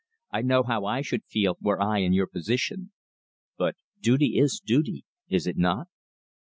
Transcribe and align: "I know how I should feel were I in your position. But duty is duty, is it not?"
"I 0.31 0.41
know 0.41 0.63
how 0.63 0.85
I 0.85 1.01
should 1.03 1.25
feel 1.25 1.59
were 1.61 1.79
I 1.79 1.99
in 1.99 2.11
your 2.11 2.25
position. 2.25 2.91
But 3.55 3.75
duty 4.01 4.39
is 4.39 4.59
duty, 4.65 5.05
is 5.27 5.45
it 5.45 5.57
not?" 5.57 5.89